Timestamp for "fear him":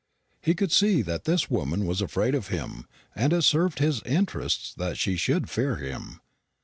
5.47-6.21